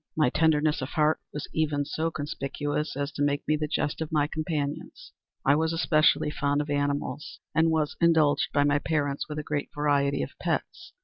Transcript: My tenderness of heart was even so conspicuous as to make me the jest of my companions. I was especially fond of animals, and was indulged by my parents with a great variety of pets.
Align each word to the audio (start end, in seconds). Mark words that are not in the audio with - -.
My 0.17 0.31
tenderness 0.31 0.81
of 0.81 0.89
heart 0.89 1.19
was 1.31 1.47
even 1.53 1.85
so 1.85 2.09
conspicuous 2.09 2.97
as 2.97 3.11
to 3.11 3.21
make 3.21 3.47
me 3.47 3.55
the 3.55 3.67
jest 3.67 4.01
of 4.01 4.11
my 4.11 4.25
companions. 4.25 5.11
I 5.45 5.53
was 5.53 5.73
especially 5.73 6.31
fond 6.31 6.59
of 6.59 6.71
animals, 6.71 7.37
and 7.53 7.69
was 7.69 7.95
indulged 8.01 8.47
by 8.51 8.63
my 8.63 8.79
parents 8.79 9.29
with 9.29 9.37
a 9.37 9.43
great 9.43 9.69
variety 9.75 10.23
of 10.23 10.31
pets. 10.41 10.93